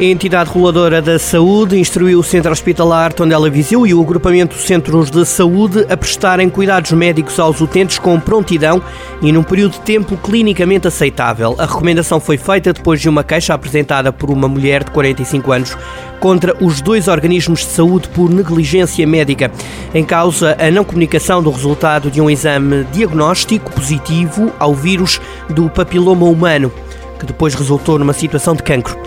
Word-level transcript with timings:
A 0.00 0.02
entidade 0.02 0.48
reguladora 0.48 1.02
da 1.02 1.18
saúde 1.18 1.78
instruiu 1.78 2.20
o 2.20 2.22
Centro 2.22 2.50
Hospitalar 2.50 3.12
Tondela 3.12 3.50
Viseu 3.50 3.86
e 3.86 3.92
o 3.92 4.00
agrupamento 4.00 4.54
Centros 4.54 5.10
de 5.10 5.26
Saúde 5.26 5.84
a 5.90 5.94
prestarem 5.94 6.48
cuidados 6.48 6.90
médicos 6.92 7.38
aos 7.38 7.60
utentes 7.60 7.98
com 7.98 8.18
prontidão 8.18 8.82
e 9.20 9.30
num 9.30 9.42
período 9.42 9.72
de 9.72 9.80
tempo 9.80 10.16
clinicamente 10.16 10.88
aceitável. 10.88 11.54
A 11.58 11.66
recomendação 11.66 12.18
foi 12.18 12.38
feita 12.38 12.72
depois 12.72 12.98
de 12.98 13.10
uma 13.10 13.22
queixa 13.22 13.52
apresentada 13.52 14.10
por 14.10 14.30
uma 14.30 14.48
mulher 14.48 14.84
de 14.84 14.90
45 14.90 15.52
anos 15.52 15.76
contra 16.18 16.56
os 16.64 16.80
dois 16.80 17.06
organismos 17.06 17.60
de 17.60 17.66
saúde 17.66 18.08
por 18.08 18.30
negligência 18.30 19.06
médica. 19.06 19.52
Em 19.92 20.02
causa 20.02 20.56
a 20.58 20.70
não 20.70 20.82
comunicação 20.82 21.42
do 21.42 21.50
resultado 21.50 22.10
de 22.10 22.22
um 22.22 22.30
exame 22.30 22.84
diagnóstico 22.84 23.70
positivo 23.70 24.50
ao 24.58 24.74
vírus 24.74 25.20
do 25.50 25.68
papiloma 25.68 26.24
humano, 26.24 26.72
que 27.18 27.26
depois 27.26 27.54
resultou 27.54 27.98
numa 27.98 28.14
situação 28.14 28.54
de 28.54 28.62
cancro. 28.62 28.98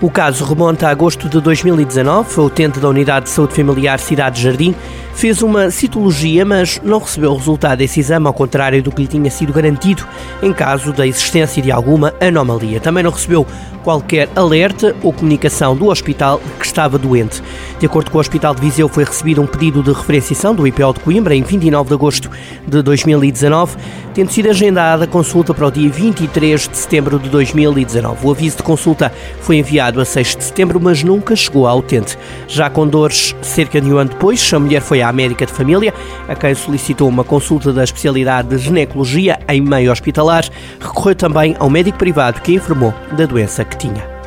O 0.00 0.08
caso 0.08 0.44
remonta 0.44 0.86
a 0.86 0.90
agosto 0.90 1.28
de 1.28 1.40
2019. 1.40 2.40
A 2.40 2.42
utente 2.44 2.78
da 2.78 2.88
Unidade 2.88 3.24
de 3.24 3.30
Saúde 3.32 3.54
Familiar 3.54 3.98
Cidade 3.98 4.40
Jardim 4.40 4.72
fez 5.12 5.42
uma 5.42 5.72
citologia, 5.72 6.44
mas 6.44 6.80
não 6.84 7.00
recebeu 7.00 7.32
o 7.32 7.36
resultado 7.36 7.78
desse 7.78 7.98
exame, 7.98 8.28
ao 8.28 8.32
contrário 8.32 8.80
do 8.80 8.92
que 8.92 9.02
lhe 9.02 9.08
tinha 9.08 9.28
sido 9.28 9.52
garantido 9.52 10.06
em 10.40 10.52
caso 10.52 10.92
da 10.92 11.04
existência 11.04 11.60
de 11.60 11.72
alguma 11.72 12.14
anomalia. 12.20 12.78
Também 12.78 13.02
não 13.02 13.10
recebeu 13.10 13.44
qualquer 13.82 14.28
alerta 14.36 14.94
ou 15.02 15.12
comunicação 15.12 15.74
do 15.74 15.86
hospital 15.86 16.40
que 16.60 16.66
estava 16.66 16.98
doente. 16.98 17.42
De 17.80 17.86
acordo 17.86 18.10
com 18.10 18.18
o 18.18 18.20
Hospital 18.20 18.54
de 18.54 18.60
Viseu, 18.60 18.88
foi 18.88 19.02
recebido 19.02 19.40
um 19.40 19.46
pedido 19.46 19.82
de 19.82 19.92
referenciação 19.92 20.54
do 20.54 20.66
IPO 20.66 20.92
de 20.94 21.00
Coimbra 21.00 21.34
em 21.34 21.42
29 21.42 21.88
de 21.88 21.94
agosto 21.94 22.30
de 22.66 22.82
2019, 22.82 23.76
tendo 24.14 24.30
sido 24.30 24.50
agendada 24.50 25.04
a 25.04 25.08
consulta 25.08 25.54
para 25.54 25.66
o 25.66 25.70
dia 25.70 25.88
23 25.88 26.68
de 26.68 26.76
setembro 26.76 27.18
de 27.18 27.28
2019. 27.30 28.26
O 28.26 28.30
aviso 28.30 28.58
de 28.58 28.62
consulta 28.62 29.10
foi 29.40 29.56
enviado 29.56 29.87
a 29.96 30.04
6 30.04 30.36
de 30.36 30.44
setembro, 30.44 30.80
mas 30.80 31.02
nunca 31.02 31.34
chegou 31.34 31.66
ao 31.66 31.78
utente. 31.78 32.18
Já 32.46 32.68
com 32.68 32.86
dores, 32.86 33.34
cerca 33.40 33.80
de 33.80 33.92
um 33.92 33.96
ano 33.96 34.10
depois, 34.10 34.52
a 34.52 34.58
mulher 34.58 34.82
foi 34.82 35.00
à 35.00 35.12
médica 35.12 35.46
de 35.46 35.52
família, 35.52 35.94
a 36.28 36.34
quem 36.34 36.54
solicitou 36.54 37.08
uma 37.08 37.24
consulta 37.24 37.72
da 37.72 37.84
especialidade 37.84 38.48
de 38.48 38.58
ginecologia 38.58 39.38
em 39.48 39.60
meio 39.60 39.90
hospitalar. 39.90 40.44
Recorreu 40.80 41.14
também 41.14 41.56
ao 41.58 41.70
médico 41.70 41.98
privado 41.98 42.40
que 42.40 42.52
informou 42.52 42.92
da 43.16 43.24
doença 43.24 43.64
que 43.64 43.78
tinha. 43.78 44.17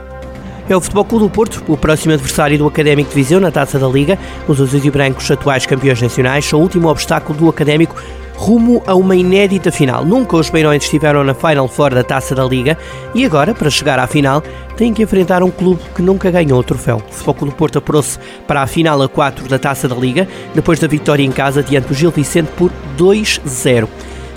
É 0.72 0.76
o 0.78 0.80
Futebol 0.80 1.04
Clube 1.04 1.26
do 1.26 1.30
Porto, 1.30 1.62
o 1.68 1.76
próximo 1.76 2.14
adversário 2.14 2.58
do 2.58 2.66
Académico 2.66 3.10
de 3.10 3.16
Viseu 3.16 3.42
na 3.42 3.52
Taça 3.52 3.78
da 3.78 3.90
Liga. 3.90 4.18
Os 4.48 4.62
azuis 4.62 4.86
e 4.86 4.90
brancos, 4.90 5.30
atuais 5.30 5.66
campeões 5.66 6.02
nacionais, 6.02 6.46
são 6.46 6.60
o 6.60 6.62
último 6.62 6.88
obstáculo 6.88 7.38
do 7.38 7.50
Académico 7.50 8.02
rumo 8.36 8.82
a 8.88 8.96
uma 8.96 9.14
inédita 9.14 9.70
final. 9.70 10.06
Nunca 10.06 10.38
os 10.38 10.50
beirões 10.50 10.84
estiveram 10.84 11.26
na 11.26 11.34
Final 11.34 11.68
Four 11.68 11.94
da 11.94 12.06
Taça 12.06 12.34
da 12.34 12.46
Liga 12.46 12.78
e 13.14 13.26
agora, 13.26 13.54
para 13.54 13.70
chegar 13.70 14.00
à 14.00 14.08
final, 14.08 14.42
têm 14.78 14.94
que 14.94 15.04
enfrentar 15.04 15.44
um 15.44 15.52
clube 15.52 15.82
que 15.94 16.02
nunca 16.02 16.32
ganhou 16.32 16.58
o 16.58 16.64
troféu. 16.64 17.04
O 17.06 17.14
Futebol 17.14 17.36
Clube 17.36 17.54
do 17.54 17.58
Porto 17.58 17.78
apurou-se 17.78 18.18
para 18.48 18.62
a 18.62 18.68
final 18.68 19.02
a 19.02 19.10
4 19.10 19.50
da 19.50 19.60
Taça 19.60 19.90
da 19.90 19.96
Liga, 19.96 20.26
depois 20.56 20.80
da 20.80 20.88
vitória 20.88 21.22
em 21.22 21.32
casa 21.34 21.62
diante 21.62 21.90
do 21.90 21.94
Gil 21.94 22.12
Vicente 22.12 22.50
por 22.56 22.72
2-0. 22.98 23.90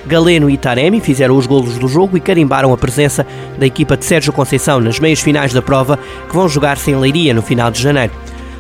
Galeno 0.07 0.51
e 0.51 0.57
Taremi 0.57 1.01
fizeram 1.01 1.37
os 1.37 1.47
golos 1.47 1.79
do 1.79 1.89
jogo 1.89 2.17
e 2.17 2.21
carimbaram 2.21 2.73
a 2.73 2.77
presença 2.77 3.27
da 3.59 3.67
equipa 3.67 3.97
de 3.97 4.05
Sérgio 4.05 4.33
Conceição 4.33 4.81
nas 4.81 4.99
meias 4.99 5.21
finais 5.21 5.53
da 5.53 5.63
prova, 5.63 5.99
que 6.29 6.35
vão 6.35 6.49
jogar-se 6.49 6.95
Leiria 6.95 7.33
no 7.33 7.43
final 7.43 7.71
de 7.71 7.81
janeiro. 7.81 8.13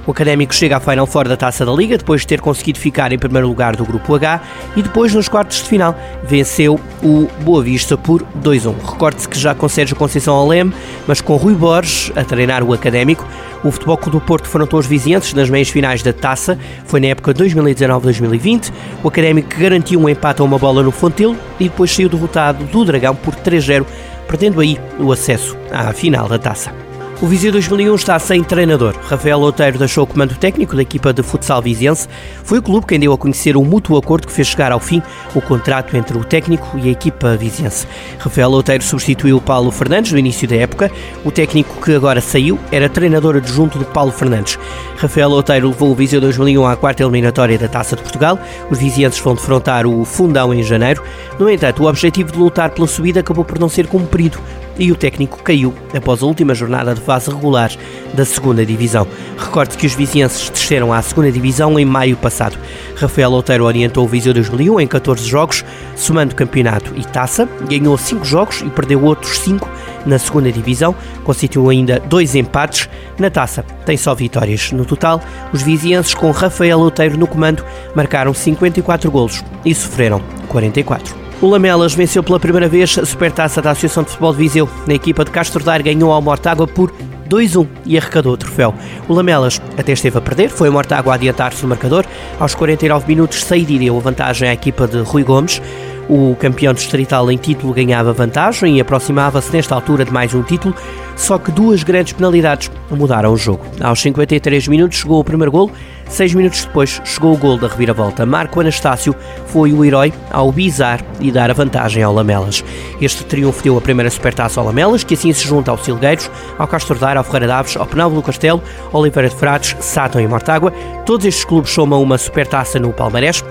O 0.06 0.10
Académico 0.10 0.54
chega 0.54 0.76
à 0.76 0.80
Final 0.80 1.06
Four 1.06 1.28
da 1.28 1.36
Taça 1.36 1.64
da 1.64 1.72
Liga 1.72 1.96
depois 1.96 2.20
de 2.20 2.26
ter 2.26 2.40
conseguido 2.40 2.78
ficar 2.78 3.10
em 3.12 3.18
primeiro 3.18 3.48
lugar 3.48 3.74
do 3.74 3.84
Grupo 3.86 4.14
H 4.14 4.40
e 4.76 4.82
depois 4.82 5.14
nos 5.14 5.28
quartos 5.28 5.62
de 5.62 5.68
final 5.68 5.98
venceu 6.22 6.78
o 7.02 7.26
Boa 7.40 7.62
Vista 7.62 7.96
por 7.96 8.22
2-1. 8.42 8.74
Recorde-se 8.84 9.28
que 9.28 9.38
já 9.38 9.54
com 9.54 9.66
Sérgio 9.68 9.96
Conceição 9.96 10.34
ao 10.34 10.46
leme, 10.46 10.74
mas 11.06 11.20
com 11.22 11.36
Rui 11.36 11.54
Borges 11.54 12.12
a 12.14 12.22
treinar 12.22 12.62
o 12.62 12.74
Académico, 12.74 13.26
o 13.64 13.70
Futebol 13.70 13.96
Clube 13.96 14.18
do 14.18 14.20
Porto 14.20 14.44
defrontou 14.44 14.78
os 14.78 14.86
vizinhantes 14.86 15.32
nas 15.32 15.48
meias 15.48 15.70
finais 15.70 16.02
da 16.02 16.12
Taça, 16.12 16.58
foi 16.84 17.00
na 17.00 17.06
época 17.06 17.32
2019-2020. 17.32 18.70
O 19.02 19.08
Académico 19.08 19.58
garantiu 19.58 19.98
um 19.98 20.08
empate 20.08 20.42
a 20.42 20.44
uma 20.44 20.58
bola 20.58 20.82
no 20.82 20.90
Fontelo 20.90 21.34
e 21.58 21.64
depois 21.64 21.90
saiu 21.90 22.10
derrotado 22.10 22.62
do 22.64 22.84
Dragão 22.84 23.16
por 23.16 23.34
3-0, 23.34 23.86
perdendo 24.28 24.60
aí 24.60 24.78
o 24.98 25.10
acesso 25.10 25.56
à 25.72 25.94
final 25.94 26.28
da 26.28 26.38
Taça. 26.38 26.93
O 27.24 27.26
Viseu 27.26 27.50
2001 27.50 27.94
está 27.94 28.18
sem 28.18 28.44
treinador. 28.44 28.94
Rafael 29.08 29.40
Outeiro 29.40 29.78
deixou 29.78 30.04
o 30.04 30.06
comando 30.06 30.36
técnico 30.36 30.76
da 30.76 30.82
equipa 30.82 31.10
de 31.10 31.22
futsal 31.22 31.62
viziense. 31.62 32.06
Foi 32.44 32.58
o 32.58 32.62
clube 32.62 32.86
quem 32.86 33.00
deu 33.00 33.14
a 33.14 33.16
conhecer 33.16 33.56
o 33.56 33.64
mútuo 33.64 33.96
acordo 33.96 34.26
que 34.26 34.32
fez 34.34 34.48
chegar 34.48 34.70
ao 34.70 34.78
fim 34.78 35.02
o 35.34 35.40
contrato 35.40 35.96
entre 35.96 36.18
o 36.18 36.22
técnico 36.22 36.78
e 36.78 36.86
a 36.86 36.92
equipa 36.92 37.34
viziense. 37.34 37.86
Rafael 38.18 38.50
Outeiro 38.50 38.84
substituiu 38.84 39.40
Paulo 39.40 39.70
Fernandes 39.70 40.12
no 40.12 40.18
início 40.18 40.46
da 40.46 40.56
época. 40.56 40.92
O 41.24 41.30
técnico 41.30 41.80
que 41.80 41.94
agora 41.94 42.20
saiu 42.20 42.58
era 42.70 42.90
treinador 42.90 43.36
adjunto 43.36 43.78
de 43.78 43.86
Paulo 43.86 44.12
Fernandes. 44.12 44.58
Rafael 44.98 45.30
Outeiro 45.30 45.68
levou 45.68 45.92
o 45.92 45.94
Viseu 45.94 46.20
2001 46.20 46.66
à 46.66 46.76
quarta 46.76 47.04
eliminatória 47.04 47.56
da 47.56 47.68
Taça 47.68 47.96
de 47.96 48.02
Portugal. 48.02 48.38
Os 48.70 48.78
vizienses 48.78 49.18
vão 49.20 49.34
defrontar 49.34 49.86
o 49.86 50.04
Fundão 50.04 50.52
em 50.52 50.62
janeiro. 50.62 51.02
No 51.38 51.48
entanto, 51.48 51.84
o 51.84 51.88
objetivo 51.88 52.30
de 52.30 52.38
lutar 52.38 52.68
pela 52.68 52.86
subida 52.86 53.20
acabou 53.20 53.46
por 53.46 53.58
não 53.58 53.70
ser 53.70 53.86
cumprido 53.86 54.38
e 54.78 54.90
o 54.90 54.96
técnico 54.96 55.42
caiu 55.42 55.74
após 55.94 56.22
a 56.22 56.26
última 56.26 56.54
jornada 56.54 56.94
de 56.94 57.00
fase 57.00 57.30
regular 57.30 57.70
da 58.12 58.24
segunda 58.24 58.64
divisão. 58.64 59.06
Recorde 59.38 59.76
que 59.76 59.86
os 59.86 59.94
vizienses 59.94 60.50
desceram 60.50 60.92
à 60.92 61.00
segunda 61.02 61.30
divisão 61.30 61.78
em 61.78 61.84
maio 61.84 62.16
passado. 62.16 62.58
Rafael 62.96 63.32
Outeiro 63.32 63.64
orientou 63.64 64.04
o 64.04 64.08
Viseu 64.08 64.34
2001 64.34 64.80
em 64.80 64.86
14 64.86 65.26
jogos, 65.26 65.64
somando 65.96 66.34
campeonato 66.34 66.92
e 66.96 67.04
taça, 67.04 67.48
ganhou 67.68 67.96
5 67.96 68.24
jogos 68.24 68.62
e 68.62 68.70
perdeu 68.70 69.02
outros 69.02 69.38
5 69.38 69.68
na 70.06 70.18
segunda 70.18 70.52
divisão, 70.52 70.94
constituiu 71.24 71.70
ainda 71.70 71.98
dois 72.00 72.34
empates. 72.34 72.88
Na 73.18 73.30
taça 73.30 73.64
tem 73.86 73.96
só 73.96 74.14
vitórias. 74.14 74.70
No 74.72 74.84
total, 74.84 75.20
os 75.52 75.62
vizienses 75.62 76.14
com 76.14 76.30
Rafael 76.30 76.78
Outeiro 76.78 77.16
no 77.16 77.26
comando 77.26 77.64
marcaram 77.94 78.34
54 78.34 79.10
golos 79.10 79.42
e 79.64 79.74
sofreram 79.74 80.20
44. 80.48 81.23
O 81.44 81.46
Lamelas 81.46 81.92
venceu 81.92 82.22
pela 82.22 82.40
primeira 82.40 82.66
vez 82.66 82.98
a 82.98 83.04
Supertaça 83.04 83.60
da 83.60 83.72
Associação 83.72 84.02
de 84.02 84.08
Futebol 84.08 84.32
de 84.32 84.38
Viseu. 84.38 84.66
Na 84.86 84.94
equipa 84.94 85.26
de 85.26 85.30
Castro 85.30 85.62
Daire 85.62 85.84
ganhou 85.84 86.10
ao 86.10 86.22
Mortágua 86.22 86.66
por 86.66 86.90
2-1 87.28 87.68
e 87.84 87.98
arrecadou 87.98 88.32
o 88.32 88.36
troféu. 88.38 88.74
O 89.06 89.12
Lamelas 89.12 89.60
até 89.76 89.92
esteve 89.92 90.16
a 90.16 90.22
perder, 90.22 90.48
foi 90.48 90.70
Mortágua 90.70 91.12
a 91.12 91.16
adiantar-se 91.16 91.62
no 91.62 91.68
marcador. 91.68 92.06
Aos 92.40 92.54
49 92.54 93.06
minutos, 93.06 93.44
Saidi 93.44 93.78
deu 93.78 93.94
a 93.94 94.00
vantagem 94.00 94.48
à 94.48 94.54
equipa 94.54 94.88
de 94.88 95.02
Rui 95.02 95.22
Gomes. 95.22 95.60
O 96.08 96.36
campeão 96.36 96.74
distrital 96.74 97.30
em 97.30 97.36
título 97.36 97.72
ganhava 97.72 98.12
vantagem 98.12 98.76
e 98.76 98.80
aproximava-se 98.80 99.52
nesta 99.52 99.74
altura 99.74 100.04
de 100.04 100.12
mais 100.12 100.34
um 100.34 100.42
título, 100.42 100.74
só 101.16 101.38
que 101.38 101.50
duas 101.50 101.82
grandes 101.82 102.12
penalidades 102.12 102.70
mudaram 102.90 103.32
o 103.32 103.36
jogo. 103.36 103.64
Aos 103.80 104.00
53 104.02 104.68
minutos 104.68 104.98
chegou 104.98 105.18
o 105.18 105.24
primeiro 105.24 105.50
golo, 105.50 105.72
seis 106.06 106.34
minutos 106.34 106.64
depois 106.64 107.00
chegou 107.04 107.32
o 107.32 107.38
golo 107.38 107.58
da 107.58 107.68
reviravolta. 107.68 108.26
Marco 108.26 108.60
Anastácio 108.60 109.14
foi 109.46 109.72
o 109.72 109.82
herói 109.82 110.12
ao 110.30 110.52
bizar 110.52 111.00
e 111.20 111.32
dar 111.32 111.50
a 111.50 111.54
vantagem 111.54 112.02
ao 112.02 112.12
Lamelas. 112.12 112.62
Este 113.00 113.24
triunfo 113.24 113.62
deu 113.62 113.78
a 113.78 113.80
primeira 113.80 114.10
supertaça 114.10 114.60
ao 114.60 114.66
Lamelas, 114.66 115.04
que 115.04 115.14
assim 115.14 115.32
se 115.32 115.46
junta 115.46 115.70
ao 115.70 115.78
Silgueiros, 115.78 116.30
ao 116.58 116.68
Castro 116.68 116.98
Daire, 116.98 117.18
ao 117.18 117.24
Ferreira 117.24 117.46
Daves, 117.46 117.76
ao 117.76 117.86
Penalvo 117.86 118.16
do 118.16 118.22
Castelo, 118.22 118.62
Oliveira 118.92 119.30
de 119.30 119.36
Frades, 119.36 119.74
Sátão 119.80 120.20
e 120.20 120.28
Mortágua. 120.28 120.70
Todos 121.06 121.24
estes 121.24 121.44
clubes 121.44 121.70
somam 121.70 122.02
uma 122.02 122.18
supertaça 122.18 122.78
no 122.78 122.92
Palmarés. 122.92 123.42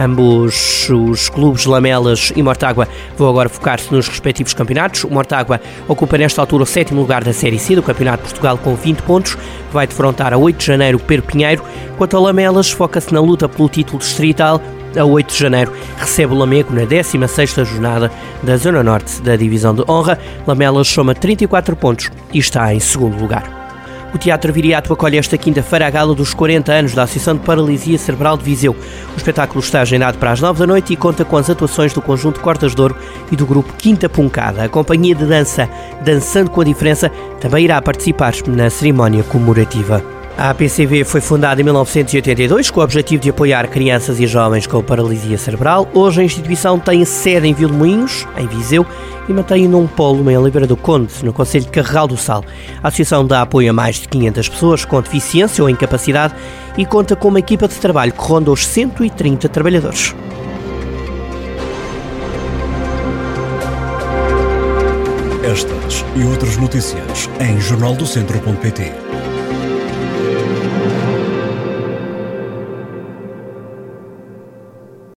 Ambos 0.00 0.88
os 0.90 1.28
clubes 1.28 1.64
Lamelas 1.64 2.32
e 2.36 2.42
Mortágua 2.42 2.88
vão 3.16 3.28
agora 3.28 3.48
focar-se 3.48 3.92
nos 3.92 4.08
respectivos 4.08 4.54
campeonatos. 4.54 5.04
O 5.04 5.10
Mortágua 5.10 5.60
ocupa 5.86 6.18
nesta 6.18 6.40
altura 6.40 6.62
o 6.62 6.66
sétimo 6.66 7.00
lugar 7.00 7.24
da 7.24 7.32
Série 7.32 7.58
C 7.58 7.74
do 7.74 7.82
Campeonato 7.82 8.22
de 8.22 8.30
Portugal 8.30 8.58
com 8.58 8.74
20 8.74 9.02
pontos, 9.02 9.36
vai 9.72 9.86
defrontar 9.86 10.32
a 10.32 10.36
8 10.36 10.58
de 10.58 10.66
janeiro 10.66 10.98
Pedro 10.98 11.26
Pinheiro, 11.26 11.62
quanto 11.96 12.16
a 12.16 12.20
Lamelas 12.20 12.70
foca-se 12.70 13.12
na 13.12 13.20
luta 13.20 13.48
pelo 13.48 13.68
título 13.68 13.98
distrital 13.98 14.60
a 14.96 15.04
8 15.04 15.32
de 15.32 15.38
janeiro 15.38 15.72
recebe 15.96 16.32
o 16.32 16.36
Lamego 16.36 16.72
na 16.72 16.82
16ª 16.82 17.64
jornada 17.64 18.10
da 18.42 18.56
Zona 18.56 18.82
Norte 18.82 19.20
da 19.22 19.36
Divisão 19.36 19.74
de 19.74 19.82
Honra. 19.88 20.18
Lamelas 20.46 20.88
soma 20.88 21.14
34 21.14 21.76
pontos 21.76 22.10
e 22.32 22.38
está 22.38 22.72
em 22.74 22.80
segundo 22.80 23.18
lugar. 23.18 23.67
O 24.12 24.16
Teatro 24.16 24.52
Viriato 24.52 24.92
acolhe 24.92 25.18
esta 25.18 25.36
quinta-feira 25.36 25.86
a 25.86 25.90
gala 25.90 26.14
dos 26.14 26.32
40 26.32 26.72
anos 26.72 26.94
da 26.94 27.02
Associação 27.02 27.34
de 27.34 27.44
Paralisia 27.44 27.98
Cerebral 27.98 28.38
de 28.38 28.44
Viseu. 28.44 28.74
O 29.14 29.16
espetáculo 29.16 29.60
está 29.60 29.82
agendado 29.82 30.18
para 30.18 30.32
as 30.32 30.40
9 30.40 30.58
da 30.58 30.66
noite 30.66 30.92
e 30.92 30.96
conta 30.96 31.24
com 31.24 31.36
as 31.36 31.50
atuações 31.50 31.92
do 31.92 32.00
conjunto 32.00 32.40
Cortas 32.40 32.74
de 32.74 32.80
Ouro 32.80 32.96
e 33.30 33.36
do 33.36 33.46
grupo 33.46 33.74
Quinta 33.74 34.08
Puncada. 34.08 34.64
A 34.64 34.68
companhia 34.68 35.14
de 35.14 35.26
dança 35.26 35.68
Dançando 36.02 36.50
com 36.50 36.62
a 36.62 36.64
Diferença 36.64 37.10
também 37.40 37.64
irá 37.64 37.80
participar 37.82 38.32
na 38.46 38.70
cerimónia 38.70 39.22
comemorativa. 39.22 40.17
A 40.38 40.50
APCV 40.50 41.02
foi 41.02 41.20
fundada 41.20 41.60
em 41.60 41.64
1982 41.64 42.70
com 42.70 42.78
o 42.78 42.84
objetivo 42.84 43.20
de 43.20 43.30
apoiar 43.30 43.66
crianças 43.68 44.20
e 44.20 44.26
jovens 44.28 44.68
com 44.68 44.80
paralisia 44.80 45.36
cerebral. 45.36 45.88
Hoje 45.92 46.20
a 46.20 46.24
instituição 46.24 46.78
tem 46.78 47.04
sede 47.04 47.48
em 47.48 47.52
Vilmoinhos, 47.52 48.24
em 48.36 48.46
Viseu, 48.46 48.86
e 49.28 49.32
mantém 49.32 49.66
um 49.74 49.88
polo 49.88 50.30
em 50.30 50.38
Oliveira 50.38 50.64
do 50.64 50.76
Conde, 50.76 51.12
no 51.24 51.32
Conselho 51.32 51.64
de 51.64 51.72
Carregal 51.72 52.06
do 52.06 52.16
Sal. 52.16 52.44
A 52.80 52.86
associação 52.86 53.26
dá 53.26 53.42
apoio 53.42 53.68
a 53.70 53.72
mais 53.72 53.96
de 53.96 54.06
500 54.06 54.48
pessoas 54.48 54.84
com 54.84 55.02
deficiência 55.02 55.64
ou 55.64 55.68
incapacidade 55.68 56.36
e 56.76 56.86
conta 56.86 57.16
com 57.16 57.26
uma 57.26 57.40
equipa 57.40 57.66
de 57.66 57.74
trabalho 57.74 58.12
que 58.12 58.22
ronda 58.22 58.52
os 58.52 58.64
130 58.64 59.48
trabalhadores. 59.48 60.14
Estas 65.42 66.04
e 66.14 66.22
outras 66.22 66.56
notícias 66.56 67.28
em 67.40 67.60
jornaldocentro.pt 67.60 69.27